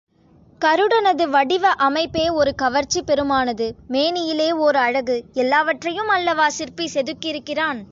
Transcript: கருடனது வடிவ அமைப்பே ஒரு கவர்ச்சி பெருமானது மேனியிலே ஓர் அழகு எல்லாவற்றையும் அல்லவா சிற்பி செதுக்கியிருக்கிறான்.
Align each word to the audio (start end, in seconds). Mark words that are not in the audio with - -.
கருடனது 0.61 1.25
வடிவ 1.29 1.65
அமைப்பே 1.87 2.25
ஒரு 2.29 2.51
கவர்ச்சி 2.55 2.99
பெருமானது 3.01 3.67
மேனியிலே 3.89 4.49
ஓர் 4.65 4.75
அழகு 4.75 5.15
எல்லாவற்றையும் 5.33 6.07
அல்லவா 6.07 6.49
சிற்பி 6.49 6.87
செதுக்கியிருக்கிறான். 6.93 7.79